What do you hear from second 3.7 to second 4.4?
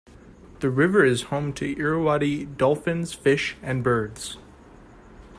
birds.